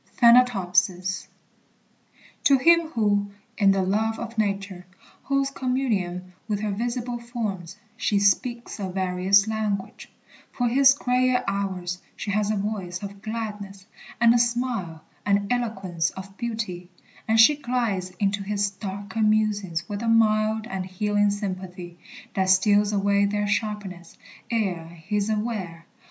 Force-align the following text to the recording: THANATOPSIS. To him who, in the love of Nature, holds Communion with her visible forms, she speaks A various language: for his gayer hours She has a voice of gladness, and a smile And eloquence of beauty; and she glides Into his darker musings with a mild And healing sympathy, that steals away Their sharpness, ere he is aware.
THANATOPSIS. 0.17 1.27
To 2.45 2.57
him 2.57 2.87
who, 2.89 3.33
in 3.55 3.69
the 3.69 3.83
love 3.83 4.17
of 4.17 4.35
Nature, 4.35 4.83
holds 5.21 5.51
Communion 5.51 6.33
with 6.47 6.61
her 6.61 6.71
visible 6.71 7.19
forms, 7.19 7.75
she 7.95 8.17
speaks 8.17 8.79
A 8.79 8.89
various 8.89 9.47
language: 9.47 10.11
for 10.51 10.67
his 10.67 10.95
gayer 10.95 11.43
hours 11.47 11.99
She 12.15 12.31
has 12.31 12.49
a 12.49 12.55
voice 12.55 13.03
of 13.03 13.21
gladness, 13.21 13.85
and 14.19 14.33
a 14.33 14.39
smile 14.39 15.03
And 15.23 15.53
eloquence 15.53 16.09
of 16.09 16.35
beauty; 16.35 16.89
and 17.27 17.39
she 17.39 17.55
glides 17.55 18.09
Into 18.17 18.41
his 18.41 18.71
darker 18.71 19.21
musings 19.21 19.87
with 19.87 20.01
a 20.01 20.07
mild 20.07 20.65
And 20.65 20.83
healing 20.83 21.29
sympathy, 21.29 21.99
that 22.33 22.49
steals 22.49 22.91
away 22.91 23.25
Their 23.25 23.45
sharpness, 23.45 24.17
ere 24.49 24.87
he 24.87 25.17
is 25.17 25.29
aware. 25.29 25.85